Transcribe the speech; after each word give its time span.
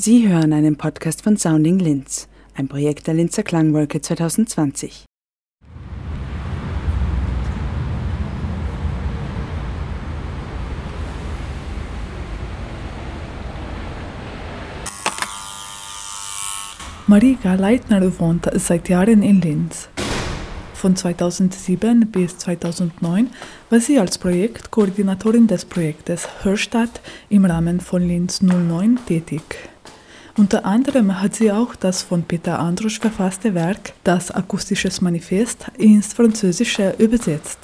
Sie 0.00 0.28
hören 0.28 0.52
einen 0.52 0.76
Podcast 0.76 1.22
von 1.22 1.36
Sounding 1.36 1.80
Linz, 1.80 2.28
ein 2.54 2.68
Projekt 2.68 3.08
der 3.08 3.14
Linzer 3.14 3.42
Klangwolke 3.42 4.00
2020. 4.00 5.04
Marika 17.08 17.54
Leitner 17.54 18.20
wohnt 18.20 18.48
seit 18.54 18.88
Jahren 18.88 19.24
in 19.24 19.40
Linz. 19.40 19.88
Von 20.74 20.94
2007 20.94 22.12
bis 22.12 22.38
2009 22.38 23.30
war 23.68 23.80
sie 23.80 23.98
als 23.98 24.16
Projektkoordinatorin 24.18 25.48
des 25.48 25.64
Projektes 25.64 26.44
Hörstadt 26.44 27.00
im 27.30 27.44
Rahmen 27.44 27.80
von 27.80 28.06
Linz 28.06 28.42
09 28.42 29.00
tätig. 29.04 29.42
Unter 30.38 30.64
anderem 30.64 31.20
hat 31.20 31.34
sie 31.34 31.50
auch 31.50 31.74
das 31.74 32.02
von 32.04 32.22
Peter 32.22 32.60
Andrusch 32.60 33.00
verfasste 33.00 33.56
Werk 33.56 33.92
Das 34.04 34.30
akustisches 34.30 35.00
Manifest 35.00 35.66
ins 35.76 36.12
Französische 36.14 36.94
übersetzt. 36.96 37.58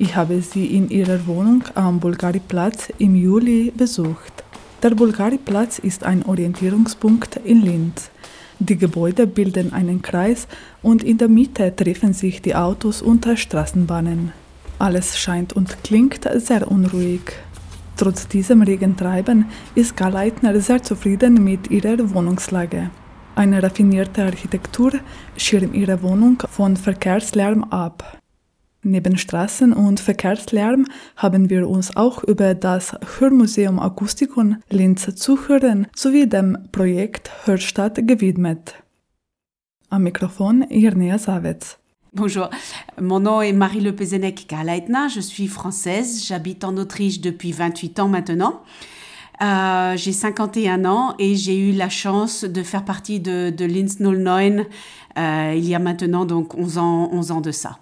Ich 0.00 0.16
habe 0.16 0.42
sie 0.42 0.66
in 0.66 0.90
ihrer 0.90 1.24
Wohnung 1.28 1.62
am 1.76 2.00
Bulgariplatz 2.00 2.88
im 2.98 3.14
Juli 3.14 3.72
besucht. 3.76 4.42
Der 4.82 4.90
Bulgariplatz 4.90 5.78
ist 5.78 6.02
ein 6.02 6.24
Orientierungspunkt 6.26 7.36
in 7.44 7.62
Linz. 7.62 8.10
Die 8.58 8.76
Gebäude 8.76 9.28
bilden 9.28 9.72
einen 9.72 10.02
Kreis 10.02 10.48
und 10.82 11.04
in 11.04 11.18
der 11.18 11.28
Mitte 11.28 11.76
treffen 11.76 12.12
sich 12.12 12.42
die 12.42 12.56
Autos 12.56 13.02
und 13.02 13.24
Straßenbahnen. 13.36 14.32
Alles 14.80 15.16
scheint 15.16 15.52
und 15.52 15.84
klingt 15.84 16.28
sehr 16.38 16.68
unruhig. 16.68 17.20
Trotz 17.96 18.28
diesem 18.28 18.62
Regentreiben 18.62 19.46
ist 19.74 19.96
Karl 19.96 20.12
Leitner 20.12 20.60
sehr 20.60 20.82
zufrieden 20.82 21.42
mit 21.42 21.70
ihrer 21.70 22.14
Wohnungslage. 22.14 22.90
Eine 23.34 23.62
raffinierte 23.62 24.22
Architektur 24.22 24.92
schirmt 25.36 25.74
ihre 25.74 26.02
Wohnung 26.02 26.42
von 26.50 26.76
Verkehrslärm 26.76 27.64
ab. 27.64 28.18
Neben 28.82 29.16
Straßen- 29.16 29.72
und 29.72 29.98
Verkehrslärm 29.98 30.86
haben 31.16 31.50
wir 31.50 31.68
uns 31.68 31.96
auch 31.96 32.22
über 32.22 32.54
das 32.54 32.94
Hörmuseum 33.18 33.80
Akustikon 33.80 34.58
Linz 34.68 35.12
Zuhören 35.16 35.88
sowie 35.94 36.28
dem 36.28 36.56
Projekt 36.72 37.30
Hörstadt 37.46 38.06
gewidmet. 38.06 38.74
Am 39.88 40.02
Mikrofon 40.02 40.62
Irnea 40.68 41.18
Savets. 41.18 41.78
Bonjour, 42.16 42.48
mon 42.98 43.20
nom 43.20 43.42
est 43.42 43.52
Marie-Le 43.52 43.94
Pezenec 43.94 44.46
Kalaitna, 44.48 45.08
je 45.08 45.20
suis 45.20 45.48
française, 45.48 46.24
j'habite 46.26 46.64
en 46.64 46.78
Autriche 46.78 47.20
depuis 47.20 47.52
28 47.52 47.98
ans 48.00 48.08
maintenant. 48.08 48.62
Euh, 49.42 49.98
j'ai 49.98 50.12
51 50.12 50.86
ans 50.86 51.14
et 51.18 51.34
j'ai 51.34 51.58
eu 51.58 51.72
la 51.72 51.90
chance 51.90 52.44
de 52.44 52.62
faire 52.62 52.86
partie 52.86 53.20
de, 53.20 53.50
de 53.50 53.64
Linz 53.66 54.00
09 54.00 54.64
euh, 55.18 55.52
il 55.54 55.68
y 55.68 55.74
a 55.74 55.78
maintenant 55.78 56.24
donc 56.24 56.54
11 56.54 56.78
ans, 56.78 57.10
11 57.12 57.32
ans 57.32 57.40
de 57.42 57.50
ça. 57.50 57.78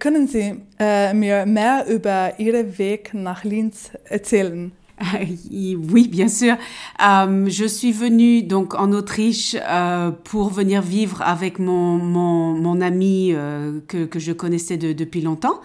Können 0.00 0.26
Sie 0.26 0.60
äh, 0.80 1.14
mir 1.14 1.46
mehr 1.46 1.86
über 1.88 2.40
Ihren 2.40 2.76
Weg 2.78 3.14
nach 3.14 3.44
Linz 3.44 3.92
erzählen? 4.06 4.72
Oui, 5.50 6.08
bien 6.08 6.28
sûr. 6.28 6.56
Euh, 7.04 7.46
je 7.48 7.64
suis 7.64 7.92
venue 7.92 8.42
donc 8.42 8.74
en 8.74 8.92
Autriche 8.92 9.56
euh, 9.68 10.10
pour 10.10 10.50
venir 10.50 10.82
vivre 10.82 11.22
avec 11.22 11.58
mon, 11.58 11.96
mon, 11.98 12.54
mon 12.54 12.80
ami 12.80 13.32
euh, 13.32 13.80
que, 13.88 14.04
que, 14.04 14.18
je 14.18 14.32
connaissais 14.32 14.76
de, 14.76 14.92
depuis 14.92 15.20
longtemps. 15.20 15.60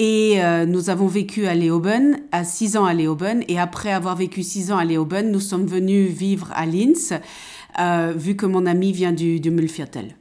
Et 0.00 0.38
nous 0.68 0.90
avons 0.90 1.08
vécu 1.08 1.46
à 1.46 1.56
Leoben, 1.56 2.20
à 2.30 2.44
six 2.44 2.76
ans 2.76 2.84
à 2.84 2.94
Leoben. 2.94 3.42
Et 3.48 3.58
après 3.58 3.90
avoir 3.90 4.14
vécu 4.14 4.44
six 4.44 4.70
ans 4.70 4.78
à 4.78 4.84
Leoben, 4.84 5.32
nous 5.32 5.40
sommes 5.40 5.66
venus 5.66 6.08
vivre 6.12 6.52
à 6.54 6.66
Linz, 6.66 7.14
vu 8.14 8.36
que 8.36 8.46
mon 8.46 8.64
ami 8.66 8.92
vient 8.92 9.10
du, 9.10 9.40
du 9.40 9.50
Müllviertel. 9.50 10.14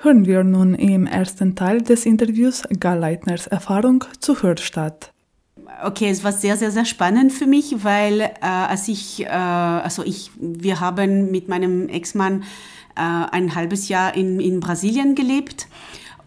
Hören 0.00 0.24
wir 0.24 0.44
nun 0.44 0.74
im 0.74 1.06
ersten 1.06 1.54
Teil 1.54 1.82
des 1.82 2.06
Interviews 2.06 2.62
Gal 2.80 2.98
Leitners 3.00 3.48
Erfahrung 3.48 4.02
zu 4.18 4.42
Hörstadt. 4.42 5.12
Okay, 5.84 6.10
es 6.10 6.22
war 6.22 6.32
sehr, 6.32 6.56
sehr, 6.56 6.70
sehr 6.70 6.84
spannend 6.84 7.32
für 7.32 7.46
mich, 7.46 7.84
weil 7.84 8.20
äh, 8.20 8.30
als 8.40 8.88
ich, 8.88 9.24
äh, 9.24 9.28
also 9.28 10.02
ich, 10.04 10.30
wir 10.38 10.80
haben 10.80 11.30
mit 11.30 11.48
meinem 11.48 11.88
Ex-Mann 11.88 12.42
äh, 12.96 13.00
ein 13.00 13.54
halbes 13.54 13.88
Jahr 13.88 14.14
in, 14.14 14.40
in 14.40 14.60
Brasilien 14.60 15.14
gelebt. 15.14 15.66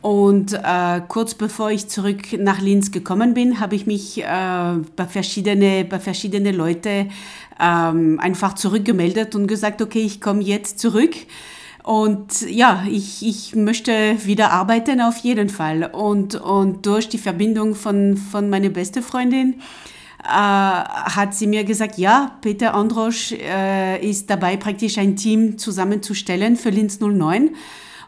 Und 0.02 0.54
äh, 0.54 1.02
kurz 1.08 1.34
bevor 1.34 1.72
ich 1.72 1.88
zurück 1.88 2.38
nach 2.38 2.62
Linz 2.62 2.92
gekommen 2.92 3.34
bin, 3.34 3.60
habe 3.60 3.76
ich 3.76 3.88
mich 3.88 4.22
äh, 4.22 4.26
bei 4.96 5.06
verschiedene, 5.08 5.84
bei 5.84 6.00
verschiedene 6.00 6.52
Leute 6.52 7.08
ähm, 7.60 8.20
einfach 8.20 8.54
zurückgemeldet 8.54 9.34
und 9.34 9.48
gesagt, 9.48 9.82
okay, 9.82 10.02
ich 10.02 10.22
komme 10.22 10.44
jetzt 10.44 10.78
zurück. 10.78 11.16
Und 11.86 12.42
ja, 12.50 12.84
ich, 12.90 13.24
ich 13.24 13.56
möchte 13.56 14.18
wieder 14.26 14.52
arbeiten 14.52 15.02
auf 15.02 15.18
jeden 15.18 15.50
Fall. 15.50 15.84
Und, 15.84 16.34
und 16.34 16.84
durch 16.88 17.10
die 17.10 17.20
Verbindung 17.20 17.76
von, 17.76 18.18
von 18.18 18.50
meiner 18.50 18.70
beste 18.70 19.04
Freundin 19.04 19.62
äh, 20.24 20.28
hat 20.28 21.36
sie 21.36 21.46
mir 21.46 21.64
gesagt, 21.64 22.00
ja, 22.00 22.40
Peter 22.42 22.74
Androsch 22.74 23.34
äh, 23.34 24.04
ist 24.04 24.32
dabei, 24.32 24.58
praktisch 24.58 24.98
ein 24.98 25.16
Team 25.16 25.60
zusammenzustellen 25.60 26.56
für 26.56 26.72
Linz 26.72 27.00
09. 27.00 27.52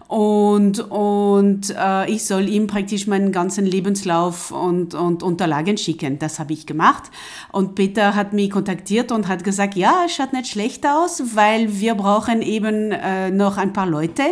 Und, 0.07 0.79
und 0.89 1.75
äh, 1.77 2.09
ich 2.09 2.23
soll 2.25 2.47
ihm 2.47 2.67
praktisch 2.67 3.07
meinen 3.07 3.33
ganzen 3.33 3.65
Lebenslauf 3.65 4.51
und, 4.51 4.93
und 4.93 5.21
Unterlagen 5.21 5.77
schicken. 5.77 6.17
Das 6.17 6.39
habe 6.39 6.53
ich 6.53 6.65
gemacht. 6.65 7.03
Und 7.51 7.75
Peter 7.75 8.15
hat 8.15 8.31
mich 8.31 8.49
kontaktiert 8.49 9.11
und 9.11 9.27
hat 9.27 9.43
gesagt, 9.43 9.75
ja, 9.75 10.03
es 10.05 10.13
schaut 10.15 10.31
nicht 10.31 10.47
schlecht 10.47 10.85
aus, 10.87 11.35
weil 11.35 11.79
wir 11.79 11.95
brauchen 11.95 12.41
eben 12.41 12.93
äh, 12.93 13.31
noch 13.31 13.57
ein 13.57 13.73
paar 13.73 13.85
Leute, 13.85 14.23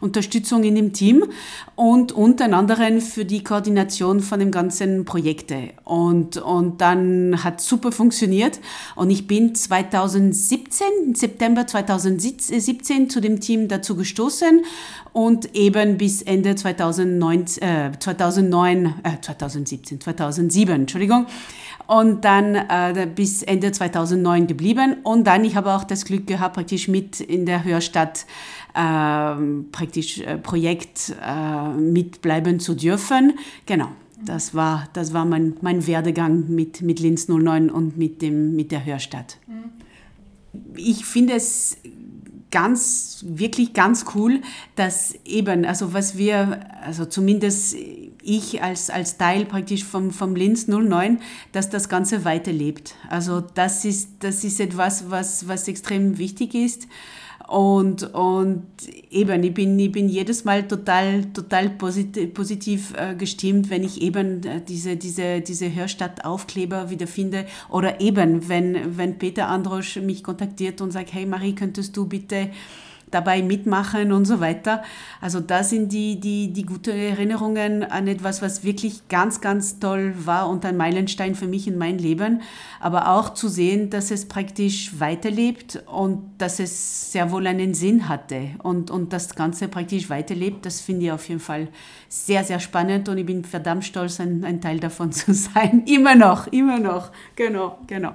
Unterstützung 0.00 0.62
in 0.62 0.76
dem 0.76 0.92
Team 0.92 1.24
und 1.74 2.12
unter 2.12 2.44
anderem 2.52 3.00
für 3.00 3.24
die 3.24 3.42
Koordination 3.42 4.20
von 4.20 4.38
dem 4.38 4.52
ganzen 4.52 5.04
Projekte. 5.04 5.70
Und, 5.82 6.36
und 6.36 6.80
dann 6.80 7.42
hat 7.42 7.60
super 7.60 7.90
funktioniert. 7.90 8.60
Und 8.94 9.10
ich 9.10 9.26
bin 9.26 9.56
2017, 9.56 11.14
September 11.14 11.66
2017 11.66 13.10
zu 13.10 13.20
dem 13.20 13.40
Team 13.40 13.66
dazu 13.66 13.96
gestoßen 13.96 14.62
und 15.12 15.23
eben 15.54 15.96
bis 15.96 16.22
Ende 16.22 16.54
2009, 16.54 17.44
äh, 17.60 17.90
2009 17.98 18.86
äh, 19.02 19.20
2017, 19.20 20.00
2007, 20.00 20.74
Entschuldigung, 20.74 21.26
und 21.86 22.24
dann 22.24 22.54
äh, 22.54 23.08
bis 23.14 23.42
Ende 23.42 23.72
2009 23.72 24.46
geblieben. 24.46 24.96
Und 25.02 25.26
dann, 25.26 25.44
ich 25.44 25.56
habe 25.56 25.72
auch 25.72 25.84
das 25.84 26.04
Glück 26.04 26.26
gehabt, 26.26 26.54
praktisch 26.54 26.88
mit 26.88 27.20
in 27.20 27.46
der 27.46 27.64
Hörstadt 27.64 28.26
äh, 28.74 29.34
praktisch 29.72 30.20
äh, 30.20 30.38
Projekt 30.38 31.14
äh, 31.22 31.68
mitbleiben 31.78 32.60
zu 32.60 32.74
dürfen. 32.74 33.34
Genau. 33.66 33.88
Das 34.24 34.54
war, 34.54 34.88
das 34.94 35.12
war 35.12 35.26
mein, 35.26 35.56
mein 35.60 35.86
Werdegang 35.86 36.48
mit, 36.48 36.80
mit 36.80 36.98
Linz 37.00 37.28
09 37.28 37.68
und 37.68 37.98
mit, 37.98 38.22
dem, 38.22 38.56
mit 38.56 38.72
der 38.72 38.84
Hörstadt. 38.86 39.38
Ich 40.76 41.04
finde 41.04 41.34
es 41.34 41.76
ganz, 42.54 43.24
wirklich 43.26 43.72
ganz 43.72 44.04
cool, 44.14 44.40
dass 44.76 45.12
eben, 45.24 45.64
also 45.64 45.92
was 45.92 46.16
wir, 46.16 46.60
also 46.84 47.04
zumindest 47.04 47.74
ich 48.22 48.62
als, 48.62 48.90
als 48.90 49.18
Teil 49.18 49.44
praktisch 49.44 49.82
vom, 49.82 50.12
vom 50.12 50.36
Linz 50.36 50.68
09, 50.68 51.18
dass 51.50 51.68
das 51.68 51.88
Ganze 51.88 52.24
weiterlebt. 52.24 52.94
Also 53.10 53.40
das 53.40 53.84
ist, 53.84 54.10
das 54.20 54.44
ist 54.44 54.60
etwas, 54.60 55.10
was, 55.10 55.48
was 55.48 55.66
extrem 55.66 56.16
wichtig 56.18 56.54
ist. 56.54 56.86
Und, 57.46 58.14
und 58.14 58.64
eben, 59.10 59.42
ich 59.42 59.52
bin, 59.52 59.78
ich 59.78 59.92
bin 59.92 60.08
jedes 60.08 60.44
Mal 60.44 60.66
total, 60.66 61.26
total 61.32 61.68
positiv, 61.70 62.32
positiv 62.32 62.94
äh, 62.96 63.14
gestimmt, 63.14 63.68
wenn 63.68 63.84
ich 63.84 64.00
eben 64.00 64.42
äh, 64.44 64.62
diese, 64.66 64.96
diese, 64.96 65.40
diese 65.42 65.74
Hörstadt-Aufkleber 65.74 66.88
wiederfinde. 66.88 67.44
Oder 67.68 68.00
eben, 68.00 68.48
wenn, 68.48 68.96
wenn 68.96 69.18
Peter 69.18 69.48
Androsch 69.48 69.96
mich 69.96 70.24
kontaktiert 70.24 70.80
und 70.80 70.90
sagt, 70.90 71.12
hey 71.12 71.26
Marie, 71.26 71.54
könntest 71.54 71.96
du 71.96 72.06
bitte 72.06 72.48
dabei 73.14 73.42
mitmachen 73.42 74.12
und 74.12 74.24
so 74.24 74.40
weiter. 74.40 74.82
Also 75.20 75.40
da 75.40 75.62
sind 75.62 75.92
die, 75.92 76.20
die, 76.20 76.52
die 76.52 76.66
guten 76.66 76.90
Erinnerungen 76.90 77.84
an 77.84 78.08
etwas, 78.08 78.42
was 78.42 78.64
wirklich 78.64 79.08
ganz, 79.08 79.40
ganz 79.40 79.78
toll 79.78 80.14
war 80.24 80.48
und 80.48 80.64
ein 80.66 80.76
Meilenstein 80.76 81.34
für 81.34 81.46
mich 81.46 81.68
in 81.68 81.78
mein 81.78 81.98
Leben. 81.98 82.42
Aber 82.80 83.08
auch 83.10 83.32
zu 83.34 83.48
sehen, 83.48 83.90
dass 83.90 84.10
es 84.10 84.26
praktisch 84.26 84.98
weiterlebt 84.98 85.82
und 85.86 86.32
dass 86.38 86.58
es 86.58 87.12
sehr 87.12 87.30
wohl 87.30 87.46
einen 87.46 87.74
Sinn 87.74 88.08
hatte 88.08 88.50
und, 88.62 88.90
und 88.90 89.12
das 89.12 89.34
Ganze 89.34 89.68
praktisch 89.68 90.10
weiterlebt, 90.10 90.66
das 90.66 90.80
finde 90.80 91.06
ich 91.06 91.12
auf 91.12 91.28
jeden 91.28 91.40
Fall 91.40 91.68
sehr, 92.08 92.44
sehr 92.44 92.60
spannend 92.60 93.08
und 93.08 93.18
ich 93.18 93.26
bin 93.26 93.44
verdammt 93.44 93.84
stolz, 93.84 94.20
ein, 94.20 94.44
ein 94.44 94.60
Teil 94.60 94.80
davon 94.80 95.12
zu 95.12 95.32
sein. 95.32 95.84
Immer 95.86 96.14
noch, 96.14 96.48
immer 96.48 96.78
noch. 96.78 97.12
Genau, 97.36 97.78
genau. 97.86 98.14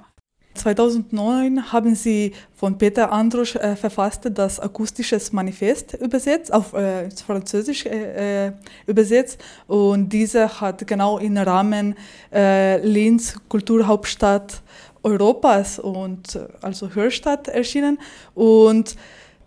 2009 0.60 1.72
haben 1.72 1.96
Sie 1.96 2.34
von 2.54 2.78
Peter 2.78 3.12
Androsch 3.12 3.56
äh, 3.56 3.76
verfasst 3.76 4.30
das 4.34 4.60
akustisches 4.60 5.32
Manifest 5.32 5.94
übersetzt, 5.94 6.54
auf 6.54 6.74
äh, 6.74 7.10
Französisch 7.12 7.86
äh, 7.86 8.48
äh, 8.48 8.52
übersetzt. 8.86 9.40
Und 9.68 10.10
diese 10.10 10.62
hat 10.62 10.86
genau 10.86 11.18
im 11.18 11.38
Rahmen 11.38 11.96
äh, 12.34 12.78
Linz 12.86 13.36
Kulturhauptstadt 13.48 14.62
Europas 15.02 15.80
und 15.80 16.38
also 16.62 16.94
Hörstadt 16.94 17.48
erschienen. 17.48 17.98
Und 18.36 18.96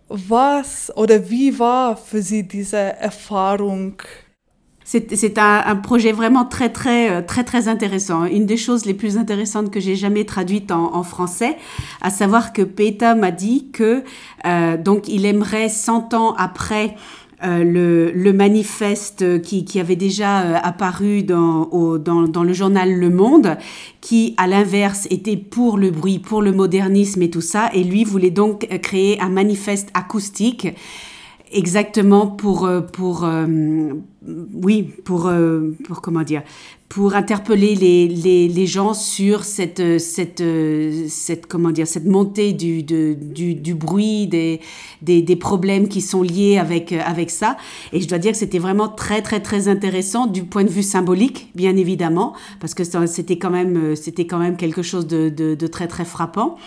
was 0.09 0.95
oder 0.95 1.29
wie 1.29 1.57
war 1.57 1.95
für 1.95 2.21
Sie 2.21 2.43
diese 2.47 2.77
Erfahrung? 2.77 4.01
C'est 4.85 5.37
un, 5.37 5.63
un, 5.65 5.75
projet 5.75 6.11
vraiment 6.11 6.45
très, 6.45 6.69
très, 6.69 7.09
euh, 7.09 7.21
très, 7.21 7.43
très 7.43 7.67
intéressant. 7.67 8.25
Une 8.25 8.45
des 8.45 8.57
choses 8.57 8.85
les 8.85 8.93
plus 8.93 9.17
intéressantes 9.17 9.71
que 9.71 9.79
j'ai 9.79 9.95
jamais 9.95 10.25
traduites 10.25 10.71
en, 10.71 10.93
en, 10.95 11.03
français, 11.03 11.57
à 12.01 12.09
savoir 12.09 12.53
que 12.53 12.61
Peta 12.61 13.15
m'a 13.15 13.31
dit 13.31 13.69
que, 13.71 14.03
euh, 14.45 14.77
donc, 14.77 15.07
il 15.07 15.25
aimerait 15.25 15.69
100 15.69 16.13
ans 16.13 16.35
après 16.37 16.95
euh, 17.43 17.63
le, 17.65 18.11
le, 18.11 18.31
manifeste 18.31 19.41
qui, 19.41 19.65
qui, 19.65 19.79
avait 19.81 19.97
déjà 19.97 20.43
euh, 20.43 20.55
apparu 20.63 21.23
dans, 21.23 21.63
au, 21.71 21.97
dans, 21.97 22.21
dans, 22.23 22.43
le 22.43 22.53
journal 22.53 22.93
Le 22.93 23.09
Monde, 23.09 23.57
qui, 23.99 24.33
à 24.37 24.47
l'inverse, 24.47 25.07
était 25.09 25.35
pour 25.35 25.77
le 25.77 25.91
bruit, 25.91 26.19
pour 26.19 26.41
le 26.41 26.53
modernisme 26.53 27.21
et 27.21 27.29
tout 27.29 27.41
ça. 27.41 27.69
Et 27.73 27.83
lui 27.83 28.05
voulait 28.05 28.29
donc 28.29 28.67
créer 28.81 29.19
un 29.19 29.27
manifeste 29.27 29.89
acoustique 29.93 30.69
exactement 31.53 32.27
pour, 32.27 32.65
euh, 32.65 32.81
pour, 32.81 33.27
oui, 34.53 34.89
pour, 35.03 35.31
pour 35.85 36.01
comment 36.01 36.23
dire, 36.23 36.43
pour 36.93 37.15
interpeller 37.15 37.73
les, 37.73 38.07
les, 38.07 38.47
les, 38.47 38.67
gens 38.67 38.93
sur 38.93 39.43
cette, 39.45 39.97
cette, 39.97 40.43
cette, 41.09 41.47
comment 41.47 41.71
dire, 41.71 41.87
cette 41.87 42.05
montée 42.05 42.53
du, 42.53 42.83
de, 42.83 43.17
du, 43.19 43.55
du, 43.55 43.73
bruit, 43.73 44.27
des, 44.27 44.61
des, 45.01 45.23
des, 45.23 45.35
problèmes 45.35 45.87
qui 45.87 46.01
sont 46.01 46.21
liés 46.21 46.59
avec, 46.59 46.91
avec 46.91 47.31
ça. 47.31 47.57
Et 47.93 47.99
je 48.01 48.07
dois 48.07 48.19
dire 48.19 48.33
que 48.33 48.37
c'était 48.37 48.59
vraiment 48.59 48.89
très, 48.89 49.23
très, 49.23 49.39
très 49.39 49.67
intéressant 49.67 50.27
du 50.27 50.43
point 50.43 50.63
de 50.63 50.69
vue 50.69 50.83
symbolique, 50.83 51.49
bien 51.55 51.75
évidemment, 51.77 52.33
parce 52.59 52.75
que 52.75 52.83
c'était 53.07 53.39
quand 53.39 53.49
même, 53.49 53.95
c'était 53.95 54.27
quand 54.27 54.37
même 54.37 54.55
quelque 54.55 54.83
chose 54.83 55.07
de, 55.07 55.29
de, 55.29 55.55
de, 55.55 55.67
très, 55.67 55.87
très 55.87 56.05
frappant. 56.05 56.57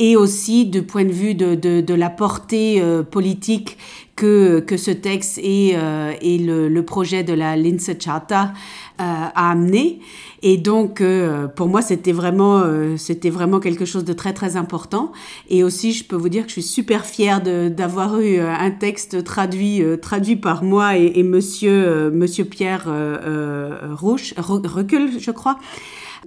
Et 0.00 0.16
aussi 0.16 0.66
du 0.66 0.82
point 0.82 1.04
de 1.04 1.12
vue 1.12 1.36
de, 1.36 1.54
de, 1.54 1.80
de 1.80 1.94
la 1.94 2.10
portée 2.10 2.80
euh, 2.82 3.04
politique 3.04 3.78
que, 4.16 4.60
que 4.60 4.76
ce 4.78 4.90
texte 4.90 5.38
et, 5.42 5.74
euh, 5.76 6.12
et 6.22 6.38
le, 6.38 6.68
le, 6.68 6.82
projet 6.82 7.22
de 7.22 7.34
la 7.34 7.54
Lince 7.56 7.90
Charta 8.00 8.54
euh, 8.98 9.02
a 9.02 9.50
amené. 9.50 10.00
Et 10.42 10.56
donc, 10.56 11.02
euh, 11.02 11.48
pour 11.48 11.68
moi, 11.68 11.82
c'était 11.82 12.12
vraiment, 12.12 12.60
euh, 12.60 12.96
c'était 12.96 13.28
vraiment 13.28 13.60
quelque 13.60 13.84
chose 13.84 14.04
de 14.04 14.14
très, 14.14 14.32
très 14.32 14.56
important. 14.56 15.12
Et 15.50 15.62
aussi, 15.62 15.92
je 15.92 16.04
peux 16.04 16.16
vous 16.16 16.30
dire 16.30 16.44
que 16.44 16.48
je 16.48 16.54
suis 16.54 16.62
super 16.62 17.04
fière 17.04 17.42
d'avoir 17.42 18.18
eu 18.20 18.38
un 18.38 18.70
texte 18.70 19.22
traduit, 19.22 19.82
traduit 20.00 20.36
par 20.36 20.64
moi 20.64 20.96
et, 20.96 21.12
et 21.16 21.22
monsieur, 21.22 22.10
monsieur 22.10 22.46
Pierre 22.46 22.86
Rouche, 23.98 24.32
Recul, 24.38 25.20
je 25.20 25.30
crois 25.30 25.58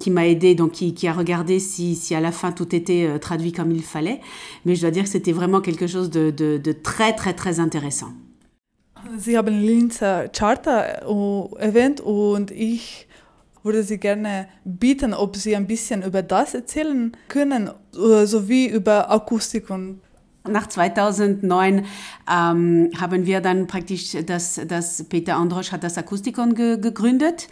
qui 0.00 0.10
m'a 0.10 0.26
aidé, 0.26 0.56
donc 0.56 0.72
qui, 0.72 0.94
qui, 0.94 1.06
a 1.06 1.12
regardé 1.12 1.60
si, 1.60 1.94
si 1.94 2.16
à 2.16 2.20
la 2.20 2.32
fin 2.32 2.50
tout 2.50 2.74
était 2.74 3.18
traduit 3.20 3.52
comme 3.52 3.70
il 3.70 3.84
fallait. 3.84 4.20
Mais 4.64 4.74
je 4.74 4.80
dois 4.80 4.90
dire 4.90 5.04
que 5.04 5.10
c'était 5.10 5.32
vraiment 5.32 5.60
quelque 5.60 5.86
chose 5.86 6.10
de, 6.10 6.30
de, 6.30 6.58
de 6.58 6.72
très, 6.72 7.12
très, 7.14 7.34
très 7.34 7.60
intéressant. 7.60 8.12
Sie 9.18 9.36
haben 9.36 9.60
Linzer 9.60 10.30
Charta 10.32 10.82
erwähnt 11.58 12.00
und 12.00 12.50
ich 12.50 13.06
würde 13.62 13.82
Sie 13.82 13.98
gerne 13.98 14.48
bitten, 14.64 15.14
ob 15.14 15.36
Sie 15.36 15.56
ein 15.56 15.66
bisschen 15.66 16.02
über 16.02 16.22
das 16.22 16.54
erzählen 16.54 17.12
können, 17.28 17.70
sowie 17.92 18.68
über 18.68 19.10
Akustik 19.10 19.70
und 19.70 20.00
nach 20.48 20.66
2009 20.68 21.84
ähm, 22.30 22.90
haben 22.98 23.26
wir 23.26 23.40
dann 23.40 23.66
praktisch 23.66 24.16
das, 24.26 24.58
das 24.66 25.04
Peter 25.04 25.36
Androsch 25.36 25.70
hat 25.70 25.84
das 25.84 25.98
Akustikon 25.98 26.54
ge 26.54 26.78
gegründet. 26.78 27.48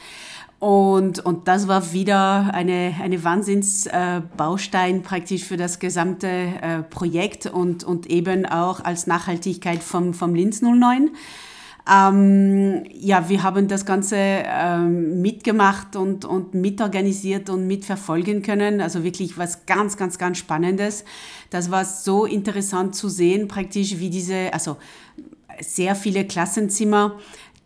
Und, 0.60 1.24
und 1.24 1.46
das 1.46 1.68
war 1.68 1.92
wieder 1.92 2.52
eine, 2.52 2.94
eine 3.00 3.22
Wahnsinnsbaustein 3.22 4.96
äh, 4.96 5.00
praktisch 5.00 5.44
für 5.44 5.56
das 5.56 5.78
gesamte 5.78 6.26
äh, 6.26 6.82
Projekt 6.82 7.46
und, 7.46 7.84
und 7.84 8.06
eben 8.06 8.44
auch 8.44 8.84
als 8.84 9.06
Nachhaltigkeit 9.06 9.82
vom, 9.84 10.14
vom 10.14 10.34
Linz 10.34 10.60
09. 10.60 11.10
Ähm, 11.90 12.84
ja, 12.92 13.28
wir 13.28 13.44
haben 13.44 13.68
das 13.68 13.86
Ganze 13.86 14.16
ähm, 14.18 15.22
mitgemacht 15.22 15.94
und, 15.94 16.24
und 16.24 16.54
mitorganisiert 16.54 17.48
und 17.50 17.66
mitverfolgen 17.66 18.42
können. 18.42 18.80
Also 18.80 19.04
wirklich 19.04 19.38
was 19.38 19.64
ganz, 19.64 19.96
ganz, 19.96 20.18
ganz 20.18 20.38
Spannendes. 20.38 21.04
Das 21.50 21.70
war 21.70 21.84
so 21.84 22.26
interessant 22.26 22.96
zu 22.96 23.08
sehen, 23.08 23.46
praktisch 23.46 23.98
wie 24.00 24.10
diese, 24.10 24.52
also 24.52 24.76
sehr 25.60 25.94
viele 25.94 26.26
Klassenzimmer 26.26 27.18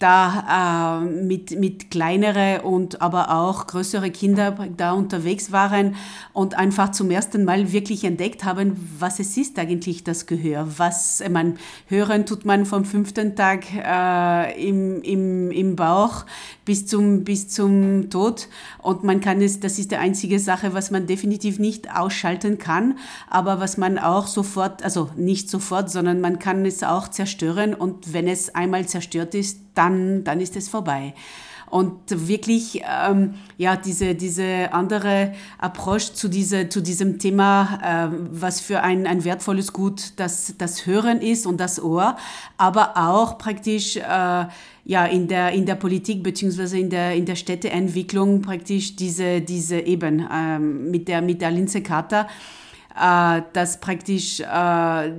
da 0.03 1.01
äh, 1.01 1.05
mit, 1.05 1.59
mit 1.59 1.91
kleinere 1.91 2.63
und 2.63 3.01
aber 3.01 3.31
auch 3.31 3.67
größere 3.67 4.11
Kinder 4.11 4.69
da 4.77 4.93
unterwegs 4.93 5.53
waren 5.53 5.95
und 6.33 6.59
einfach 6.59 6.91
zum 6.91 7.11
ersten 7.11 7.45
Mal 7.45 7.73
wirklich 7.73 8.05
entdeckt 8.05 8.45
haben, 8.45 8.77
was 8.99 9.21
es 9.21 9.37
ist 9.37 9.59
eigentlich 9.59 10.05
das 10.05 10.27
Gehör. 10.27 10.67
Was 10.77 11.23
man 11.31 11.59
hören 11.87 12.27
tut 12.27 12.45
man 12.45 12.67
vom 12.67 12.85
fünften 12.85 13.37
Tag 13.37 13.65
äh, 13.75 14.69
im, 14.69 15.03
im, 15.03 15.51
im 15.51 15.77
Bauch 15.77 16.25
bis 16.65 16.87
zum, 16.87 17.25
bis 17.25 17.49
zum 17.49 18.11
Tod 18.11 18.49
und 18.79 19.05
man 19.05 19.21
kann 19.21 19.41
es, 19.41 19.61
das 19.61 19.79
ist 19.79 19.91
die 19.91 19.97
einzige 19.97 20.39
Sache, 20.39 20.75
was 20.75 20.91
man 20.91 21.07
definitiv 21.07 21.59
nicht 21.59 21.95
ausschalten 21.95 22.59
kann, 22.59 22.99
aber 23.29 23.61
was 23.61 23.77
man 23.77 23.99
auch 23.99 24.27
sofort, 24.27 24.83
also 24.83 25.11
nicht 25.17 25.51
sofort, 25.51 25.91
sondern 25.91 26.21
man 26.21 26.39
kann 26.39 26.65
es 26.65 26.83
auch 26.83 27.09
zerstören 27.09 27.75
und 27.75 28.13
wenn 28.13 28.29
es 28.29 28.55
einmal 28.55 28.87
zerstört 28.87 29.35
ist, 29.35 29.61
dann, 29.75 30.25
dann 30.25 30.41
ist 30.41 30.57
es 30.57 30.69
vorbei. 30.69 31.15
Und 31.73 32.29
wirklich, 32.29 32.83
ähm, 32.85 33.33
ja, 33.57 33.77
diese, 33.77 34.15
diese 34.15 34.75
andere 34.75 35.33
Approach 35.57 36.13
zu, 36.13 36.29
diese, 36.29 36.69
zu 36.69 36.83
diesem 36.83 37.19
Thema, 37.19 38.11
äh, 38.13 38.15
was 38.31 38.61
für 38.61 38.83
ein, 38.83 39.07
ein 39.07 39.25
wertvolles 39.25 39.73
Gut 39.73 40.13
das, 40.17 40.55
das 40.59 40.85
Hören 40.85 41.23
ist 41.23 41.47
und 41.47 41.59
das 41.59 41.83
Ohr, 41.83 42.19
aber 42.59 42.99
auch 42.99 43.39
praktisch, 43.39 43.97
äh, 43.97 44.03
ja, 44.05 45.07
in 45.07 45.29
der, 45.29 45.53
in 45.53 45.65
der 45.65 45.77
Politik 45.77 46.23
beziehungsweise 46.23 46.79
in 46.79 46.91
der, 46.91 47.15
in 47.15 47.25
der 47.25 47.37
Städteentwicklung 47.37 48.43
praktisch 48.43 48.95
diese, 48.95 49.41
diese 49.41 49.81
eben, 49.81 50.29
äh, 50.31 50.59
mit 50.59 51.09
der, 51.09 51.23
mit 51.23 51.41
der 51.41 51.53
Linze 51.53 51.83
Charta, 51.83 52.29
äh, 53.01 53.41
dass 53.55 53.81
praktisch, 53.81 54.41
äh, 54.41 55.11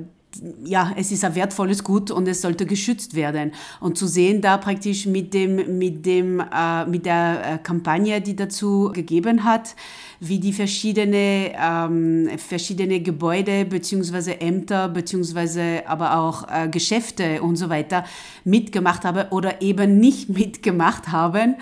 ja, 0.63 0.91
es 0.95 1.11
ist 1.11 1.23
ein 1.23 1.35
wertvolles 1.35 1.83
Gut 1.83 2.11
und 2.11 2.27
es 2.27 2.41
sollte 2.41 2.65
geschützt 2.65 3.15
werden. 3.15 3.51
Und 3.79 3.97
zu 3.97 4.07
sehen 4.07 4.41
da 4.41 4.57
praktisch 4.57 5.05
mit 5.05 5.33
dem, 5.33 5.77
mit 5.77 6.05
dem, 6.05 6.39
äh, 6.39 6.85
mit 6.85 7.05
der 7.05 7.41
äh, 7.45 7.57
Kampagne, 7.57 8.21
die 8.21 8.35
dazu 8.35 8.91
gegeben 8.93 9.43
hat, 9.43 9.75
wie 10.19 10.39
die 10.39 10.53
verschiedene, 10.53 11.51
ähm, 11.61 12.29
verschiedene 12.37 13.01
Gebäude 13.01 13.65
beziehungsweise 13.65 14.39
Ämter 14.39 14.87
beziehungsweise 14.89 15.83
aber 15.85 16.17
auch 16.17 16.47
äh, 16.49 16.67
Geschäfte 16.69 17.41
und 17.41 17.57
so 17.57 17.69
weiter 17.69 18.05
mitgemacht 18.43 19.03
haben 19.05 19.29
oder 19.31 19.61
eben 19.61 19.99
nicht 19.99 20.29
mitgemacht 20.37 21.09
haben 21.09 21.55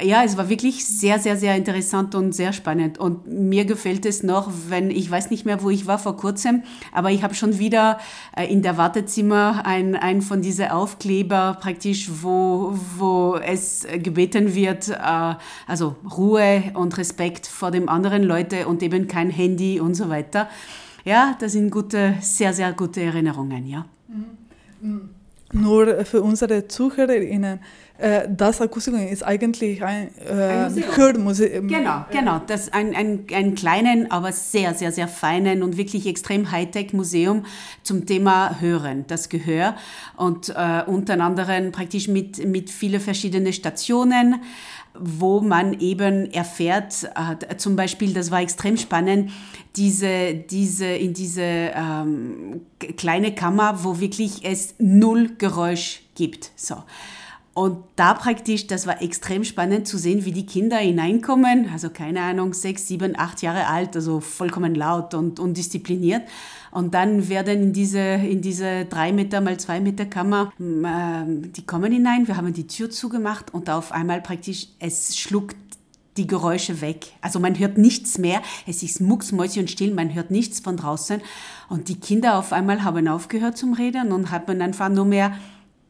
ja, 0.00 0.24
es 0.24 0.36
war 0.36 0.48
wirklich 0.48 0.84
sehr, 0.84 1.18
sehr, 1.18 1.36
sehr 1.36 1.54
interessant 1.56 2.14
und 2.14 2.32
sehr 2.32 2.52
spannend. 2.52 2.98
Und 2.98 3.26
mir 3.26 3.64
gefällt 3.64 4.06
es 4.06 4.22
noch, 4.22 4.50
wenn, 4.68 4.90
ich 4.90 5.10
weiß 5.10 5.30
nicht 5.30 5.44
mehr, 5.44 5.62
wo 5.62 5.70
ich 5.70 5.86
war 5.86 5.98
vor 5.98 6.16
kurzem, 6.16 6.62
aber 6.92 7.10
ich 7.10 7.22
habe 7.22 7.34
schon 7.34 7.58
wieder 7.58 7.98
äh, 8.36 8.50
in 8.50 8.62
der 8.62 8.78
Wartezimmer 8.78 9.62
ein, 9.64 9.94
ein 9.94 10.22
von 10.22 10.40
diesen 10.40 10.68
Aufkleber 10.68 11.58
praktisch, 11.60 12.10
wo, 12.22 12.72
wo 12.96 13.36
es 13.36 13.86
gebeten 14.02 14.54
wird, 14.54 14.88
äh, 14.88 15.34
also 15.66 15.96
Ruhe 16.16 16.72
und 16.74 16.96
Respekt 16.96 17.46
vor 17.46 17.70
dem 17.70 17.88
anderen 17.88 18.22
Leute 18.22 18.66
und 18.66 18.82
eben 18.82 19.08
kein 19.08 19.30
Handy 19.30 19.78
und 19.78 19.94
so 19.94 20.08
weiter. 20.08 20.48
Ja, 21.04 21.36
das 21.40 21.52
sind 21.52 21.70
gute, 21.70 22.14
sehr, 22.20 22.54
sehr 22.54 22.72
gute 22.72 23.02
Erinnerungen, 23.02 23.66
ja. 23.66 23.84
Mhm. 24.80 25.10
Nur 25.52 26.04
für 26.06 26.22
unsere 26.22 26.66
ZuhörerInnen, 26.66 27.60
äh, 27.98 28.26
das 28.28 28.60
Akustikum 28.60 29.06
ist 29.06 29.22
eigentlich 29.22 29.84
ein, 29.84 30.08
äh, 30.26 30.32
ein 30.32 30.96
Hörmuseum. 30.96 31.68
Genau, 31.68 32.04
genau. 32.10 32.40
Das 32.46 32.72
ein, 32.72 32.94
ein, 32.94 33.26
ein 33.32 33.54
kleinen, 33.54 34.10
aber 34.10 34.32
sehr, 34.32 34.74
sehr, 34.74 34.92
sehr 34.92 35.08
feinen 35.08 35.62
und 35.62 35.76
wirklich 35.76 36.06
extrem 36.06 36.50
Hightech-Museum 36.50 37.44
zum 37.82 38.06
Thema 38.06 38.60
Hören, 38.60 39.04
das 39.08 39.28
Gehör. 39.28 39.76
Und 40.16 40.48
äh, 40.48 40.82
unter 40.86 41.20
anderem 41.20 41.70
praktisch 41.70 42.08
mit, 42.08 42.44
mit 42.46 42.70
vielen 42.70 43.00
verschiedenen 43.00 43.52
Stationen 43.52 44.40
wo 44.98 45.40
man 45.40 45.80
eben 45.80 46.30
erfährt, 46.32 47.10
äh, 47.14 47.56
zum 47.56 47.76
Beispiel, 47.76 48.12
das 48.12 48.30
war 48.30 48.40
extrem 48.40 48.76
spannend, 48.76 49.30
diese, 49.76 50.34
diese, 50.34 50.86
in 50.86 51.14
diese 51.14 51.42
ähm, 51.42 52.60
kleine 52.96 53.34
Kammer, 53.34 53.84
wo 53.84 54.00
wirklich 54.00 54.44
es 54.44 54.74
null 54.78 55.32
Geräusch 55.38 56.02
gibt. 56.14 56.50
So. 56.56 56.76
Und 57.54 57.84
da 57.96 58.14
praktisch, 58.14 58.66
das 58.66 58.86
war 58.86 59.02
extrem 59.02 59.44
spannend 59.44 59.86
zu 59.86 59.98
sehen, 59.98 60.24
wie 60.24 60.32
die 60.32 60.46
Kinder 60.46 60.78
hineinkommen, 60.78 61.68
also 61.70 61.90
keine 61.90 62.22
Ahnung, 62.22 62.54
sechs, 62.54 62.88
sieben, 62.88 63.18
acht 63.18 63.42
Jahre 63.42 63.66
alt, 63.66 63.94
also 63.94 64.20
vollkommen 64.20 64.74
laut 64.74 65.12
und 65.12 65.38
undiszipliniert. 65.38 66.22
Und 66.70 66.94
dann 66.94 67.28
werden 67.28 67.62
in 67.62 67.72
diese, 67.74 67.98
in 67.98 68.40
diese 68.40 68.86
drei 68.86 69.12
Meter 69.12 69.42
mal 69.42 69.60
zwei 69.60 69.80
Meter 69.80 70.06
Kammer, 70.06 70.50
äh, 70.58 71.24
die 71.28 71.66
kommen 71.66 71.92
hinein, 71.92 72.26
wir 72.26 72.38
haben 72.38 72.54
die 72.54 72.66
Tür 72.66 72.88
zugemacht 72.88 73.52
und 73.52 73.68
auf 73.68 73.92
einmal 73.92 74.22
praktisch, 74.22 74.68
es 74.78 75.18
schluckt 75.18 75.56
die 76.16 76.26
Geräusche 76.26 76.80
weg. 76.80 77.12
Also 77.20 77.38
man 77.38 77.58
hört 77.58 77.78
nichts 77.78 78.18
mehr. 78.18 78.42
Es 78.66 78.82
ist 78.82 79.00
mucksmäuschen 79.00 79.68
still, 79.68 79.94
man 79.94 80.14
hört 80.14 80.30
nichts 80.30 80.60
von 80.60 80.76
draußen. 80.76 81.20
Und 81.68 81.88
die 81.88 81.98
Kinder 81.98 82.38
auf 82.38 82.52
einmal 82.52 82.84
haben 82.84 83.08
aufgehört 83.08 83.56
zum 83.56 83.72
Reden 83.72 84.12
und 84.12 84.30
haben 84.30 84.60
einfach 84.60 84.90
nur 84.90 85.06
mehr 85.06 85.32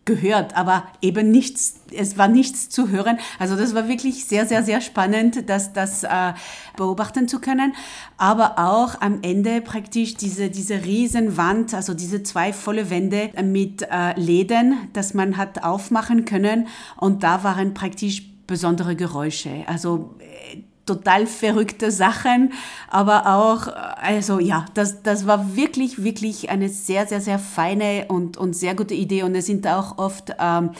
gehört, 0.04 0.56
aber 0.56 0.84
eben 1.00 1.30
nichts, 1.30 1.76
es 1.96 2.18
war 2.18 2.26
nichts 2.26 2.68
zu 2.68 2.88
hören. 2.88 3.18
Also 3.38 3.54
das 3.56 3.74
war 3.74 3.88
wirklich 3.88 4.24
sehr, 4.24 4.46
sehr, 4.46 4.64
sehr 4.64 4.80
spannend, 4.80 5.48
das, 5.48 5.72
das 5.72 6.02
äh, 6.02 6.32
beobachten 6.76 7.28
zu 7.28 7.40
können. 7.40 7.74
Aber 8.16 8.58
auch 8.58 9.00
am 9.00 9.20
Ende 9.22 9.60
praktisch 9.60 10.16
diese, 10.16 10.50
diese 10.50 10.84
Riesenwand, 10.84 11.74
also 11.74 11.94
diese 11.94 12.22
zwei 12.22 12.52
volle 12.52 12.90
Wände 12.90 13.30
mit 13.44 13.82
äh, 13.82 14.18
Läden, 14.18 14.88
dass 14.92 15.14
man 15.14 15.36
hat 15.36 15.62
aufmachen 15.62 16.24
können. 16.24 16.66
Und 16.96 17.22
da 17.22 17.44
waren 17.44 17.72
praktisch 17.74 18.24
besondere 18.46 18.96
Geräusche. 18.96 19.64
Also 19.66 20.16
äh, 20.18 20.62
total 20.86 21.26
verrückte 21.26 21.90
Sachen, 21.90 22.52
aber 22.90 23.26
auch, 23.26 23.68
also 24.00 24.40
ja, 24.40 24.66
das, 24.74 25.02
das 25.02 25.26
war 25.26 25.56
wirklich, 25.56 26.02
wirklich 26.02 26.50
eine 26.50 26.68
sehr, 26.68 27.06
sehr, 27.06 27.20
sehr 27.20 27.38
feine 27.38 28.06
und, 28.08 28.36
und 28.36 28.54
sehr 28.54 28.74
gute 28.74 28.94
Idee. 28.94 29.22
Und 29.22 29.34
es 29.34 29.46
sind 29.46 29.66
auch 29.66 29.98
oft 29.98 30.34
ähm, 30.38 30.70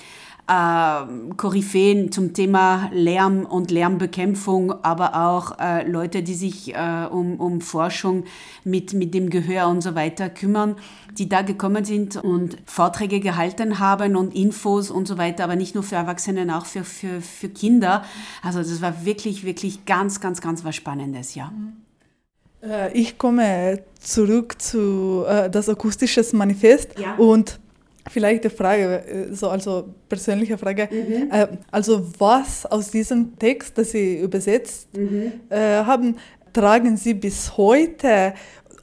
äh, 0.52 1.35
Koryphäen 1.37 2.12
zum 2.12 2.35
Thema 2.35 2.90
Lärm 2.92 3.47
und 3.47 3.71
Lärmbekämpfung, 3.71 4.73
aber 4.85 5.14
auch 5.14 5.59
äh, 5.59 5.88
Leute, 5.88 6.23
die 6.23 6.35
sich 6.35 6.75
äh, 6.75 7.06
um, 7.11 7.40
um 7.40 7.61
Forschung 7.61 8.25
mit, 8.64 8.92
mit 8.92 9.14
dem 9.14 9.30
Gehör 9.30 9.68
und 9.68 9.80
so 9.80 9.94
weiter 9.94 10.28
kümmern, 10.28 10.76
die 11.16 11.28
da 11.28 11.42
gekommen 11.42 11.85
sind 11.85 12.16
und 12.16 12.59
Vorträge 12.66 13.21
gehalten 13.21 13.78
haben 13.78 14.16
und 14.16 14.35
Infos 14.35 14.90
und 14.90 15.09
so 15.09 15.16
weiter, 15.16 15.44
aber 15.44 15.56
nicht 15.56 15.75
nur 15.75 15.85
für 15.85 15.97
Erwachsene, 15.97 16.56
auch 16.56 16.66
für, 16.66 16.85
für, 16.85 17.21
für 17.23 17.49
Kinder. 17.49 18.04
Also 18.42 18.59
das 18.59 18.82
war 18.82 19.04
wirklich, 19.04 19.44
wirklich 19.44 19.87
ganz, 19.87 20.21
ganz, 20.21 20.40
ganz 20.40 20.64
was 20.64 20.76
Spannendes, 20.76 21.35
ja. 21.35 21.52
Äh, 22.62 22.92
ich 22.92 23.16
komme 23.16 23.82
zurück 24.00 24.61
zu 24.61 25.25
äh, 25.26 25.49
das 25.49 25.68
akustische 25.68 26.25
Manifest 26.32 26.99
ja. 26.99 27.14
und 27.16 27.59
Vielleicht 28.11 28.44
eine 28.44 28.50
Frage, 28.50 29.06
äh, 29.06 29.35
so 29.35 29.49
also 29.49 29.94
persönliche 30.09 30.59
Frage. 30.59 30.88
Mhm. 30.90 31.30
Äh, 31.30 31.47
also 31.71 32.06
was 32.18 32.66
aus 32.66 32.90
diesem 32.90 33.38
Text, 33.38 33.78
das 33.78 33.92
Sie 33.92 34.18
übersetzt 34.18 34.88
mhm. 34.97 35.32
äh, 35.49 35.85
haben, 35.85 36.16
tragen 36.52 36.97
Sie 36.97 37.14
bis 37.14 37.56
heute? 37.56 38.35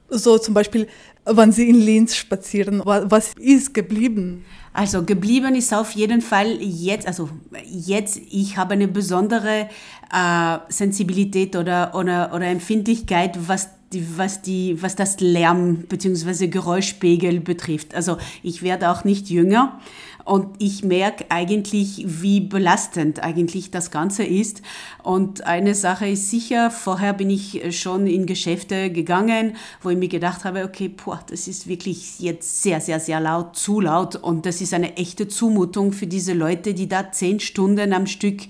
So 0.09 0.37
zum 0.37 0.53
Beispiel, 0.53 0.87
wenn 1.25 1.51
Sie 1.51 1.69
in 1.69 1.75
Linz 1.75 2.15
spazieren, 2.15 2.81
was 2.83 3.33
ist 3.37 3.73
geblieben? 3.73 4.45
Also 4.73 5.03
geblieben 5.03 5.55
ist 5.55 5.73
auf 5.73 5.91
jeden 5.91 6.21
Fall 6.21 6.57
jetzt, 6.61 7.07
also 7.07 7.29
jetzt, 7.65 8.17
ich 8.29 8.55
habe 8.57 8.73
eine 8.73 8.87
besondere 8.87 9.67
äh, 10.13 10.57
Sensibilität 10.69 11.55
oder, 11.55 11.93
oder, 11.95 12.31
oder 12.33 12.45
Empfindlichkeit, 12.47 13.37
was 13.47 13.69
die, 13.93 14.17
was, 14.17 14.41
die, 14.41 14.81
was 14.81 14.95
das 14.95 15.19
Lärm 15.19 15.85
bzw. 15.89 16.47
Geräuschpegel 16.47 17.39
betrifft. 17.39 17.95
Also 17.95 18.17
ich 18.43 18.61
werde 18.61 18.91
auch 18.91 19.03
nicht 19.03 19.29
jünger 19.29 19.79
und 20.25 20.47
ich 20.59 20.83
merke 20.83 21.25
eigentlich, 21.29 22.03
wie 22.05 22.39
belastend 22.39 23.23
eigentlich 23.23 23.71
das 23.71 23.89
Ganze 23.89 24.23
ist. 24.23 24.61
Und 25.01 25.47
eine 25.47 25.73
Sache 25.73 26.07
ist 26.07 26.29
sicher, 26.29 26.69
vorher 26.69 27.13
bin 27.13 27.31
ich 27.31 27.75
schon 27.75 28.05
in 28.05 28.27
Geschäfte 28.27 28.91
gegangen, 28.91 29.55
wo 29.81 29.89
ich 29.89 29.97
mir 29.97 30.07
gedacht 30.07 30.43
habe, 30.43 30.65
okay, 30.65 30.89
boah, 30.89 31.19
das 31.27 31.47
ist 31.47 31.67
wirklich 31.67 32.19
jetzt 32.19 32.61
sehr, 32.61 32.79
sehr, 32.79 32.99
sehr 32.99 33.19
laut, 33.19 33.55
zu 33.55 33.81
laut 33.81 34.15
und 34.15 34.45
das 34.45 34.61
ist 34.61 34.75
eine 34.75 34.97
echte 34.97 35.27
Zumutung 35.27 35.93
für 35.93 36.05
diese 36.05 36.33
Leute, 36.33 36.75
die 36.75 36.87
da 36.87 37.11
zehn 37.11 37.39
Stunden 37.39 37.91
am 37.91 38.05
Stück 38.05 38.41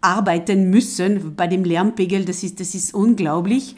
arbeiten 0.00 0.70
müssen 0.70 1.36
bei 1.36 1.46
dem 1.46 1.64
Lärmpegel. 1.64 2.24
Das 2.24 2.42
ist, 2.42 2.60
das 2.60 2.74
ist 2.74 2.94
unglaublich. 2.94 3.76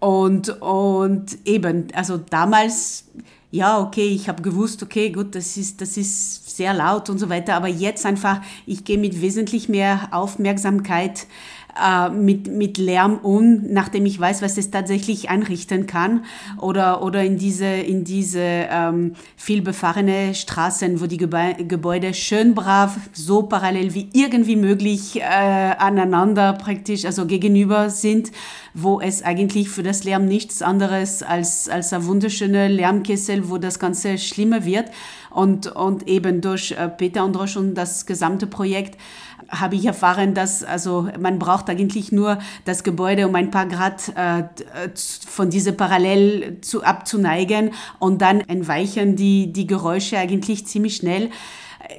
Und, 0.00 0.48
und 0.60 1.46
eben, 1.46 1.88
also 1.94 2.16
damals, 2.16 3.04
ja, 3.50 3.80
okay, 3.80 4.08
ich 4.08 4.28
habe 4.28 4.42
gewusst, 4.42 4.82
okay, 4.82 5.10
gut, 5.10 5.34
das 5.34 5.56
ist, 5.56 5.80
das 5.80 5.96
ist 5.96 6.56
sehr 6.56 6.72
laut 6.72 7.10
und 7.10 7.18
so 7.18 7.28
weiter, 7.28 7.54
aber 7.54 7.68
jetzt 7.68 8.06
einfach, 8.06 8.40
ich 8.66 8.84
gehe 8.84 8.96
mit 8.96 9.20
wesentlich 9.20 9.68
mehr 9.68 10.08
Aufmerksamkeit 10.10 11.26
äh, 11.78 12.10
mit, 12.10 12.48
mit 12.48 12.78
Lärm 12.78 13.18
um, 13.22 13.72
nachdem 13.72 14.06
ich 14.06 14.18
weiß, 14.18 14.42
was 14.42 14.58
es 14.58 14.70
tatsächlich 14.70 15.30
anrichten 15.30 15.86
kann. 15.86 16.24
Oder, 16.58 17.02
oder 17.02 17.22
in 17.22 17.38
diese, 17.38 17.66
in 17.66 18.04
diese 18.04 18.40
ähm, 18.40 19.14
vielbefahrene 19.36 20.34
Straßen, 20.34 21.00
wo 21.00 21.06
die 21.06 21.16
Gebäude 21.18 22.14
schön 22.14 22.54
brav, 22.54 22.96
so 23.12 23.42
parallel 23.42 23.94
wie 23.94 24.08
irgendwie 24.12 24.56
möglich 24.56 25.20
äh, 25.20 25.22
aneinander 25.22 26.54
praktisch, 26.54 27.04
also 27.04 27.26
gegenüber 27.26 27.90
sind, 27.90 28.32
wo 28.74 29.00
es 29.00 29.22
eigentlich 29.22 29.68
für 29.68 29.82
das 29.82 30.04
Lärm 30.04 30.26
nichts 30.26 30.62
anderes 30.62 31.22
als, 31.22 31.68
als 31.68 31.92
ein 31.92 32.06
wunderschöner 32.06 32.68
Lärmkessel, 32.68 33.48
wo 33.48 33.58
das 33.58 33.78
Ganze 33.78 34.18
schlimmer 34.18 34.64
wird. 34.64 34.90
Und, 35.30 35.68
und 35.68 36.08
eben 36.08 36.40
durch 36.40 36.72
äh, 36.72 36.88
Peter 36.88 37.22
Androsch 37.22 37.56
und 37.56 37.74
das 37.74 38.04
gesamte 38.04 38.48
Projekt 38.48 38.98
habe 39.48 39.76
ich 39.76 39.86
erfahren, 39.86 40.34
dass 40.34 40.62
also 40.62 41.08
man 41.18 41.38
braucht 41.38 41.68
eigentlich 41.70 42.12
nur 42.12 42.38
das 42.64 42.82
Gebäude 42.84 43.26
um 43.26 43.34
ein 43.34 43.50
paar 43.50 43.66
Grad 43.66 44.08
äh, 44.16 44.44
von 45.26 45.50
diese 45.50 45.72
parallel 45.72 46.58
zu, 46.60 46.82
abzuneigen 46.82 47.72
und 47.98 48.22
dann 48.22 48.40
entweichen 48.40 49.16
die, 49.16 49.52
die 49.52 49.66
Geräusche 49.66 50.18
eigentlich 50.18 50.66
ziemlich 50.66 50.96
schnell 50.96 51.30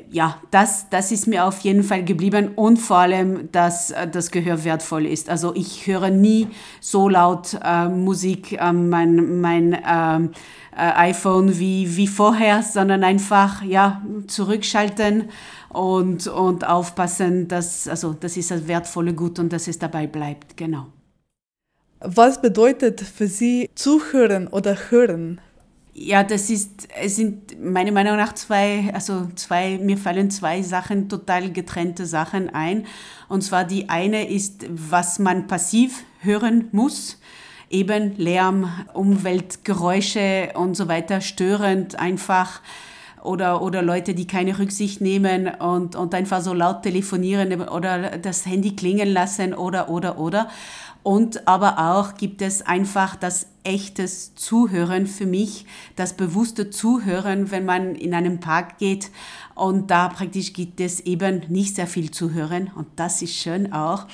ja, 0.10 0.42
das, 0.52 0.90
das 0.90 1.12
ist 1.12 1.28
mir 1.28 1.46
auf 1.46 1.60
jeden 1.60 1.84
Fall 1.84 2.04
geblieben 2.04 2.52
und 2.56 2.78
vor 2.78 2.98
allem, 2.98 3.52
dass 3.52 3.94
das 4.12 4.32
Gehör 4.32 4.64
wertvoll 4.64 5.06
ist. 5.06 5.30
Also 5.30 5.54
ich 5.56 5.88
höre 5.88 6.10
nie 6.10 6.48
so 6.80 7.10
laut 7.10 7.58
äh, 7.64 7.88
Musik 7.88 8.54
äh, 8.54 8.74
mein, 8.74 9.42
mein 9.42 9.78
ähm, 9.88 10.32
äh, 10.76 11.10
iPhone 11.10 11.60
wie, 11.60 11.98
wie 11.98 12.08
vorher, 12.08 12.64
sondern 12.64 13.04
einfach 13.04 13.62
ja, 13.64 14.02
zurückschalten 14.28 15.30
und, 15.70 16.28
und 16.28 16.68
aufpassen, 16.68 17.48
dass 17.48 17.88
also, 17.88 18.14
das 18.14 18.38
ist 18.38 18.52
das 18.52 18.68
wertvolle 18.68 19.14
Gut 19.14 19.40
und 19.40 19.52
dass 19.52 19.68
es 19.68 19.80
dabei 19.80 20.08
bleibt. 20.08 20.58
Genau. 20.58 20.88
Was 22.00 22.42
bedeutet 22.42 23.00
für 23.02 23.28
Sie 23.28 23.70
zuhören 23.76 24.48
oder 24.48 24.76
hören? 24.90 25.40
Ja, 25.94 26.24
das 26.24 26.50
ist, 26.50 26.88
es 27.02 27.18
sind 27.18 27.62
meiner 27.62 27.92
Meinung 27.92 28.16
nach 28.16 28.34
zwei, 28.34 28.90
also 28.94 29.28
zwei, 29.36 29.78
mir 29.78 29.98
fallen 29.98 30.32
zwei 30.32 30.62
Sachen, 30.62 31.10
total 31.10 31.52
getrennte 31.52 32.06
Sachen 32.06 32.50
ein. 32.50 32.86
Und 33.28 33.42
zwar 33.42 33.66
die 33.66 33.90
eine 33.90 34.30
ist, 34.30 34.66
was 34.70 35.20
man 35.20 35.48
passiv 35.48 36.06
hören 36.22 36.70
muss. 36.72 37.20
Eben 37.70 38.16
Lärm, 38.18 38.72
Umweltgeräusche 38.94 40.52
und 40.56 40.76
so 40.76 40.88
weiter, 40.88 41.20
störend 41.20 42.00
einfach 42.00 42.62
oder, 43.24 43.62
oder 43.62 43.82
Leute, 43.82 44.13
die 44.13 44.28
keine 44.28 44.58
Rücksicht 44.58 45.01
nehmen 45.01 45.48
und, 45.60 45.96
und 45.96 46.13
einfach 46.13 46.42
so 46.42 46.54
laut 46.54 46.84
telefonieren 46.84 47.62
oder 47.70 48.18
das 48.18 48.46
Handy 48.46 48.75
klingen 48.75 49.10
lassen 49.10 49.54
oder, 49.54 49.90
oder, 49.90 50.20
oder. 50.20 50.50
Und 51.04 51.48
aber 51.48 51.80
auch 51.80 52.16
gibt 52.16 52.42
es 52.44 52.62
einfach 52.62 53.16
das 53.16 53.48
echtes 53.63 54.36
Zuhören 54.36 55.08
für 55.08 55.25
mich, 55.25 55.66
das 55.96 56.13
bewusste 56.13 56.70
Zuhören, 56.70 57.50
wenn 57.50 57.66
man 57.66 57.96
in 57.96 58.13
einem 58.13 58.40
Park 58.40 58.78
geht. 58.78 59.10
Und 59.56 59.90
da 59.90 60.10
praktisch 60.10 60.54
gibt 60.54 60.80
es 60.80 61.00
eben 61.00 61.42
nicht 61.48 61.75
sehr 61.75 61.88
viel 61.88 62.12
zu 62.12 62.34
hören 62.34 62.72
und 62.75 62.88
das 62.98 63.22
ist 63.22 63.36
schön 63.36 63.74
auch. 63.74 64.06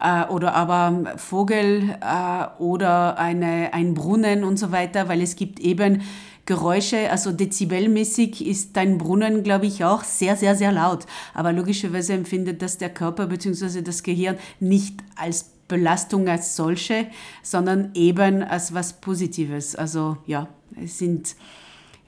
Äh, 0.00 0.26
oder 0.26 0.54
aber 0.54 1.14
Vogel 1.16 1.96
äh, 2.00 2.62
oder 2.62 3.18
eine, 3.18 3.72
ein 3.72 3.94
Brunnen 3.94 4.44
und 4.44 4.58
so 4.58 4.70
weiter, 4.70 5.08
weil 5.08 5.22
es 5.22 5.36
gibt 5.36 5.60
eben 5.60 6.02
Geräusche, 6.46 7.10
also 7.10 7.32
dezibelmäßig 7.32 8.46
ist 8.46 8.76
dein 8.76 8.98
Brunnen, 8.98 9.42
glaube 9.42 9.66
ich, 9.66 9.84
auch 9.84 10.04
sehr, 10.04 10.36
sehr, 10.36 10.54
sehr 10.54 10.72
laut. 10.72 11.06
Aber 11.32 11.52
logischerweise 11.52 12.12
empfindet 12.12 12.60
das 12.60 12.76
der 12.76 12.90
Körper 12.90 13.26
bzw. 13.26 13.80
das 13.80 14.02
Gehirn 14.02 14.36
nicht 14.60 15.02
als 15.16 15.54
Belastung 15.68 16.28
als 16.28 16.56
solche, 16.56 17.06
sondern 17.42 17.90
eben 17.94 18.42
als 18.42 18.74
was 18.74 19.00
Positives. 19.00 19.74
Also 19.74 20.18
ja, 20.26 20.48
es 20.82 20.98
sind, 20.98 21.34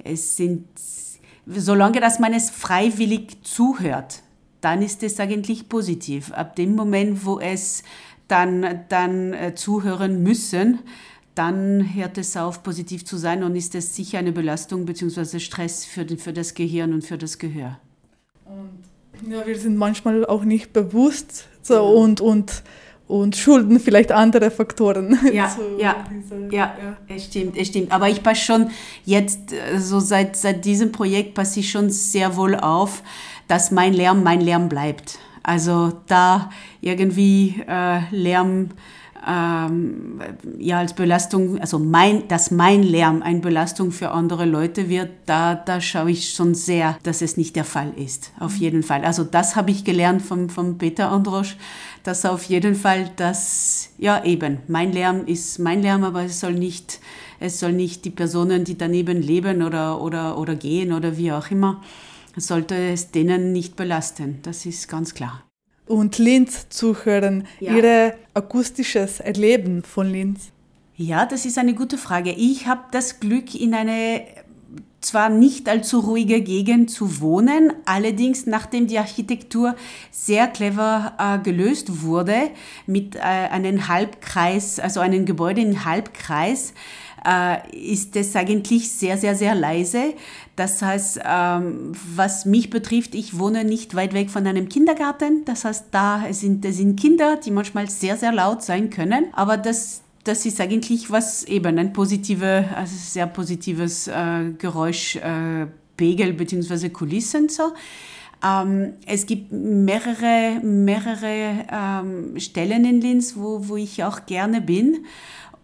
es 0.04 0.36
sind, 0.36 0.66
solange 1.46 2.00
dass 2.00 2.18
man 2.18 2.34
es 2.34 2.50
freiwillig 2.50 3.42
zuhört, 3.42 4.22
dann 4.60 4.82
ist 4.82 5.02
es 5.02 5.18
eigentlich 5.20 5.68
positiv. 5.68 6.32
Ab 6.32 6.56
dem 6.56 6.74
Moment, 6.74 7.24
wo 7.24 7.38
es 7.40 7.82
dann, 8.28 8.84
dann 8.88 9.32
äh, 9.32 9.54
zuhören 9.54 10.22
müssen, 10.22 10.80
dann 11.36 11.94
hört 11.94 12.18
es 12.18 12.36
auf, 12.36 12.62
positiv 12.62 13.04
zu 13.04 13.16
sein 13.16 13.44
und 13.44 13.54
ist 13.54 13.74
es 13.74 13.94
sicher 13.94 14.18
eine 14.18 14.32
Belastung 14.32 14.86
bzw. 14.86 15.38
Stress 15.38 15.84
für, 15.84 16.04
den, 16.04 16.18
für 16.18 16.32
das 16.32 16.54
Gehirn 16.54 16.92
und 16.92 17.04
für 17.04 17.18
das 17.18 17.38
Gehör. 17.38 17.78
Und, 18.44 19.30
ja, 19.30 19.46
wir 19.46 19.58
sind 19.58 19.76
manchmal 19.76 20.26
auch 20.26 20.44
nicht 20.44 20.72
bewusst 20.72 21.46
so, 21.62 21.74
ja. 21.74 21.80
und, 21.80 22.20
und 22.20 22.62
und 23.08 23.36
schulden 23.36 23.78
vielleicht 23.78 24.12
andere 24.12 24.50
Faktoren. 24.50 25.16
Ja, 25.32 25.54
ja, 25.78 26.04
dieser, 26.10 26.52
ja, 26.52 26.76
ja, 26.82 26.96
es 27.14 27.26
stimmt, 27.26 27.56
es 27.56 27.68
stimmt. 27.68 27.92
Aber 27.92 28.08
ich 28.08 28.22
passe 28.22 28.40
schon 28.40 28.70
jetzt, 29.04 29.52
äh, 29.52 29.78
so 29.78 30.00
seit, 30.00 30.36
seit 30.36 30.64
diesem 30.64 30.92
Projekt 30.92 31.34
passe 31.34 31.60
ich 31.60 31.70
schon 31.70 31.90
sehr 31.90 32.36
wohl 32.36 32.56
auf, 32.56 33.02
dass 33.48 33.70
mein 33.70 33.94
Lärm 33.94 34.22
mein 34.22 34.40
Lärm 34.40 34.68
bleibt. 34.68 35.18
Also 35.42 35.92
da 36.08 36.50
irgendwie 36.80 37.62
äh, 37.68 38.00
Lärm 38.10 38.70
ähm, 39.26 40.20
ja 40.58 40.78
als 40.78 40.94
Belastung, 40.94 41.60
also 41.60 41.78
mein, 41.78 42.28
dass 42.28 42.50
mein 42.50 42.82
Lärm 42.82 43.22
eine 43.22 43.40
Belastung 43.40 43.92
für 43.92 44.10
andere 44.10 44.44
Leute 44.44 44.88
wird, 44.88 45.10
da, 45.26 45.54
da 45.54 45.80
schaue 45.80 46.10
ich 46.10 46.30
schon 46.34 46.54
sehr, 46.54 46.98
dass 47.02 47.22
es 47.22 47.36
nicht 47.36 47.56
der 47.56 47.64
Fall 47.64 47.92
ist. 47.96 48.32
Auf 48.38 48.56
mhm. 48.56 48.60
jeden 48.60 48.82
Fall. 48.82 49.04
Also 49.04 49.24
das 49.24 49.56
habe 49.56 49.70
ich 49.70 49.84
gelernt 49.84 50.22
vom, 50.22 50.48
vom 50.48 50.78
Peter 50.78 51.10
Androsch, 51.10 51.56
dass 52.02 52.24
auf 52.24 52.44
jeden 52.44 52.74
Fall 52.74 53.10
das, 53.16 53.90
ja 53.98 54.24
eben, 54.24 54.58
mein 54.68 54.92
Lärm 54.92 55.26
ist 55.26 55.58
mein 55.58 55.82
Lärm, 55.82 56.04
aber 56.04 56.24
es 56.24 56.40
soll 56.40 56.54
nicht, 56.54 57.00
es 57.40 57.60
soll 57.60 57.72
nicht 57.72 58.04
die 58.04 58.10
Personen, 58.10 58.64
die 58.64 58.76
daneben 58.76 59.22
leben 59.22 59.62
oder, 59.62 60.00
oder, 60.00 60.38
oder 60.38 60.54
gehen 60.54 60.92
oder 60.92 61.16
wie 61.16 61.32
auch 61.32 61.50
immer, 61.50 61.82
sollte 62.36 62.74
es 62.74 63.10
denen 63.12 63.52
nicht 63.52 63.76
belasten. 63.76 64.40
Das 64.42 64.66
ist 64.66 64.88
ganz 64.88 65.14
klar 65.14 65.45
und 65.86 66.18
Linz 66.18 66.68
zu 66.68 66.94
hören, 67.04 67.46
ja. 67.60 67.76
Ihr 67.76 68.14
akustisches 68.34 69.20
Erleben 69.20 69.82
von 69.82 70.10
Linz? 70.10 70.50
Ja, 70.96 71.26
das 71.26 71.44
ist 71.44 71.58
eine 71.58 71.74
gute 71.74 71.98
Frage. 71.98 72.32
Ich 72.32 72.66
habe 72.66 72.82
das 72.90 73.20
Glück, 73.20 73.54
in 73.54 73.74
eine 73.74 74.22
zwar 75.06 75.28
nicht 75.28 75.68
allzu 75.68 76.00
ruhige 76.00 76.40
Gegend 76.40 76.90
zu 76.90 77.20
wohnen, 77.20 77.72
allerdings 77.84 78.46
nachdem 78.46 78.88
die 78.88 78.98
Architektur 78.98 79.76
sehr 80.10 80.48
clever 80.48 81.12
äh, 81.18 81.38
gelöst 81.38 82.02
wurde 82.02 82.50
mit 82.86 83.14
äh, 83.14 83.20
einem 83.20 83.86
Halbkreis, 83.88 84.80
also 84.80 85.00
einem 85.00 85.24
Gebäude 85.24 85.60
in 85.60 85.84
Halbkreis, 85.84 86.74
ist 87.72 88.14
es 88.16 88.36
eigentlich 88.36 88.90
sehr, 88.90 89.18
sehr, 89.18 89.34
sehr 89.34 89.54
leise. 89.54 90.14
Das 90.54 90.80
heißt, 90.80 91.20
ähm, 91.24 91.92
was 92.14 92.46
mich 92.46 92.70
betrifft, 92.70 93.14
ich 93.14 93.38
wohne 93.38 93.64
nicht 93.64 93.94
weit 93.94 94.14
weg 94.14 94.30
von 94.30 94.46
einem 94.46 94.68
Kindergarten. 94.68 95.44
Das 95.44 95.64
heißt, 95.64 95.86
da 95.90 96.24
sind, 96.30 96.64
da 96.64 96.72
sind 96.72 96.98
Kinder, 96.98 97.36
die 97.36 97.50
manchmal 97.50 97.90
sehr, 97.90 98.16
sehr 98.16 98.32
laut 98.32 98.62
sein 98.62 98.88
können. 98.90 99.26
Aber 99.32 99.56
das, 99.56 100.02
das 100.24 100.46
ist 100.46 100.60
eigentlich 100.60 101.10
was 101.10 101.44
eben 101.44 101.78
ein 101.78 101.92
positive, 101.92 102.64
also 102.74 102.94
sehr 102.96 103.26
positives 103.26 104.08
äh, 104.08 104.52
Geräuschpegel 104.56 106.28
äh, 106.30 106.32
bzw. 106.32 106.88
Kulissen 106.88 107.48
so. 107.48 107.72
Ähm, 108.44 108.94
es 109.06 109.26
gibt 109.26 109.50
mehrere, 109.52 110.60
mehrere 110.62 111.64
ähm, 111.70 112.38
Stellen 112.38 112.84
in 112.84 113.00
Linz, 113.00 113.34
wo, 113.36 113.68
wo 113.68 113.76
ich 113.76 114.04
auch 114.04 114.26
gerne 114.26 114.60
bin 114.60 115.04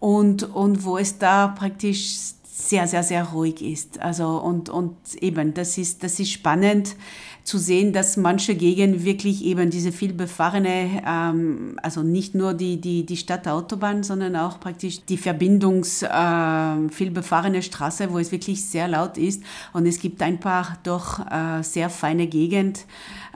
und, 0.03 0.43
und 0.53 0.83
wo 0.83 0.97
es 0.97 1.17
da 1.17 1.47
praktisch 1.47 2.17
sehr, 2.43 2.87
sehr, 2.87 3.03
sehr 3.03 3.23
ruhig 3.23 3.61
ist. 3.61 4.01
Also 4.01 4.27
und, 4.37 4.67
und 4.67 4.97
eben, 5.21 5.53
das 5.53 5.77
ist, 5.77 6.03
das 6.03 6.19
ist 6.19 6.29
spannend 6.29 6.97
zu 7.43 7.57
sehen, 7.57 7.91
dass 7.91 8.15
manche 8.15 8.55
Gegenden 8.55 9.03
wirklich 9.03 9.43
eben 9.43 9.69
diese 9.69 9.91
vielbefahrene, 9.91 11.03
ähm, 11.05 11.77
also 11.81 12.01
nicht 12.01 12.35
nur 12.35 12.53
die, 12.53 12.79
die, 12.79 13.05
die 13.05 13.17
Stadtautobahn, 13.17 14.03
sondern 14.03 14.37
auch 14.37 14.61
praktisch 14.61 15.03
die 15.05 15.17
Verbindungs, 15.17 16.03
äh, 16.03 16.89
vielbefahrene 16.89 17.61
Straße, 17.61 18.11
wo 18.11 18.19
es 18.19 18.31
wirklich 18.31 18.63
sehr 18.63 18.87
laut 18.87 19.17
ist. 19.17 19.43
Und 19.73 19.85
es 19.85 19.99
gibt 19.99 20.21
ein 20.21 20.39
paar 20.39 20.77
doch 20.83 21.19
äh, 21.19 21.61
sehr 21.63 21.89
feine 21.89 22.27
Gegenden, 22.27 22.83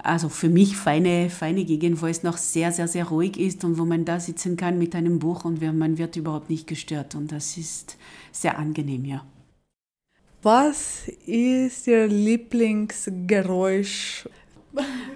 also 0.02 0.30
für 0.30 0.50
mich 0.50 0.78
feine, 0.78 1.30
feine 1.30 1.66
Gegend, 1.66 2.02
wo 2.02 2.06
es 2.06 2.24
noch 2.24 2.38
sehr, 2.38 2.72
sehr, 2.72 2.88
sehr 2.88 3.06
ruhig 3.06 3.38
ist 3.38 3.66
und 3.66 3.78
wo 3.78 3.84
man 3.84 4.06
da 4.06 4.22
sitzen 4.22 4.56
kann 4.56 4.78
mit 4.78 4.96
einem 4.96 5.20
Buch 5.20 5.44
und 5.44 5.62
man 5.62 5.98
wird 5.98 6.16
überhaupt 6.16 6.50
nicht 6.50 6.68
gestört. 6.68 7.16
Und 7.16 7.34
das 7.34 7.58
ist 7.58 7.98
sehr 8.32 8.58
angenehm, 8.58 9.04
ja. 9.04 9.24
Was 10.44 11.08
ist 11.26 11.88
Ihr 11.88 12.08
Lieblingsgeräusch? 12.08 14.28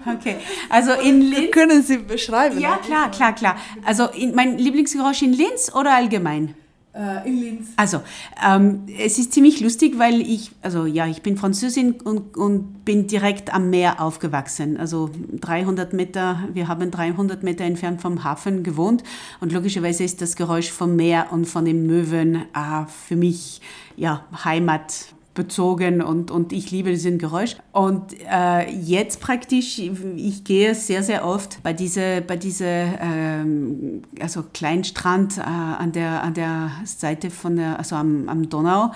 Okay, 0.04 0.36
also 0.68 0.92
in 0.92 1.20
Linz. 1.20 1.52
Können 1.52 1.82
Sie 1.82 1.98
beschreiben? 1.98 2.58
Ja, 2.58 2.78
klar, 2.78 3.10
klar, 3.10 3.32
klar. 3.32 3.56
Also 3.84 4.08
in, 4.08 4.34
mein 4.34 4.58
Lieblingsgeräusch 4.58 5.22
in 5.22 5.32
Linz 5.32 5.72
oder 5.72 5.94
allgemein? 5.94 6.56
Äh, 6.94 7.26
in 7.26 7.40
Linz. 7.40 7.68
Also, 7.76 8.02
ähm, 8.46 8.82
es 8.98 9.18
ist 9.18 9.32
ziemlich 9.32 9.60
lustig, 9.60 9.98
weil 9.98 10.20
ich, 10.20 10.50
also 10.60 10.84
ja, 10.84 11.06
ich 11.06 11.22
bin 11.22 11.38
Französin 11.38 11.92
und, 11.92 12.36
und 12.36 12.84
bin 12.84 13.06
direkt 13.06 13.54
am 13.54 13.70
Meer 13.70 13.98
aufgewachsen. 14.02 14.76
Also 14.76 15.08
300 15.40 15.94
Meter, 15.94 16.48
wir 16.52 16.68
haben 16.68 16.90
300 16.90 17.42
Meter 17.44 17.64
entfernt 17.64 18.02
vom 18.02 18.24
Hafen 18.24 18.62
gewohnt 18.62 19.04
und 19.40 19.52
logischerweise 19.52 20.04
ist 20.04 20.20
das 20.20 20.36
Geräusch 20.36 20.70
vom 20.70 20.94
Meer 20.94 21.28
und 21.30 21.46
von 21.46 21.64
den 21.64 21.86
Möwen 21.86 22.34
äh, 22.34 22.84
für 23.06 23.16
mich 23.16 23.62
ja 23.96 24.26
Heimat 24.44 25.14
bezogen 25.34 26.02
und, 26.02 26.30
und 26.30 26.52
ich 26.52 26.70
liebe 26.70 26.90
diesen 26.90 27.18
Geräusch. 27.18 27.56
Und 27.72 28.14
äh, 28.30 28.70
jetzt 28.70 29.20
praktisch, 29.20 29.78
ich 29.78 30.44
gehe 30.44 30.74
sehr, 30.74 31.02
sehr 31.02 31.26
oft 31.26 31.62
bei 31.62 31.72
dieser, 31.72 32.20
bei 32.20 32.36
diese, 32.36 32.66
ähm, 32.66 34.02
also 34.20 34.44
kleinen 34.52 34.84
Strand 34.84 35.38
äh, 35.38 35.42
an, 35.42 35.92
der, 35.92 36.22
an 36.22 36.34
der 36.34 36.70
Seite 36.84 37.30
von 37.30 37.56
der, 37.56 37.78
also 37.78 37.96
am, 37.96 38.28
am 38.28 38.48
Donau, 38.50 38.92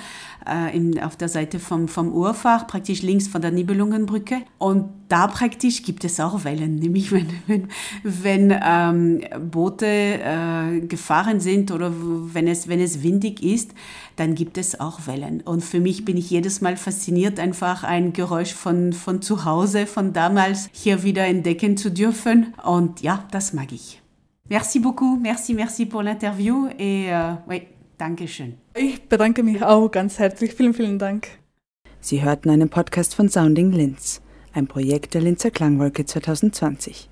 äh, 0.47 0.77
in, 0.77 1.01
auf 1.01 1.17
der 1.17 1.29
Seite 1.29 1.59
vom, 1.59 1.89
vom 1.89 2.13
Urfach, 2.13 2.67
praktisch 2.67 3.03
links 3.03 3.29
von 3.29 3.41
der 3.41 3.51
Nibelungenbrücke. 3.51 4.43
Und 4.59 4.91
da 5.09 5.29
praktisch 5.29 5.83
gibt 5.83 6.05
es 6.05 6.21
auch 6.21 6.45
Wellen, 6.45 6.77
nämlich 6.81 7.13
wenn, 7.13 7.29
wenn, 7.47 7.69
wenn 8.03 8.61
ähm, 8.63 9.21
Boote 9.51 9.87
äh, 9.87 10.81
gefahren 10.81 11.41
sind 11.41 11.71
oder 11.71 11.93
wenn 11.95 12.47
es, 12.47 12.69
wenn 12.69 12.81
es 12.81 13.03
windig 13.03 13.43
ist, 13.43 13.73
dann 14.17 14.35
gibt 14.35 14.59
es 14.59 14.81
auch 14.81 15.07
Wellen. 15.07 15.43
Und 15.43 15.63
für 15.63 15.81
mich 15.81 16.05
bin 16.05 16.17
ich 16.17 16.26
jedes 16.31 16.61
Mal 16.61 16.77
fasziniert, 16.77 17.39
einfach 17.39 17.85
ein 17.85 18.13
Geräusch 18.13 18.53
von, 18.53 18.93
von 18.93 19.23
zu 19.23 19.45
Hause, 19.45 19.87
von 19.87 20.13
damals 20.13 20.69
hier 20.73 21.03
wieder 21.03 21.25
entdecken 21.25 21.77
zu 21.77 21.91
dürfen. 21.91 22.55
Und 22.65 23.03
ja, 23.03 23.25
das 23.31 23.53
mag 23.53 23.73
ich. 23.73 24.03
Merci 24.49 24.79
beaucoup, 24.79 25.21
merci, 25.21 25.55
merci 25.55 25.87
pour 25.87 26.03
l'interview 26.03 26.69
et 26.79 27.09
euh, 27.11 27.35
oui, 27.49 27.63
danke 27.99 28.29
schön. 28.29 28.55
Ich 28.77 29.09
bedanke 29.09 29.43
mich 29.43 29.63
auch 29.63 29.91
ganz 29.91 30.19
herzlich. 30.19 30.55
Vielen, 30.55 30.75
vielen 30.75 30.99
Dank. 30.99 31.29
Sie 32.01 32.23
hörten 32.23 32.51
einen 32.51 32.69
Podcast 32.69 33.17
von 33.17 33.29
Sounding 33.29 33.73
Linz, 33.73 34.21
ein 34.53 34.69
Projekt 34.69 35.15
der 35.15 35.23
Linzer 35.23 35.51
Klangwolke 35.51 36.05
2020. 36.05 37.11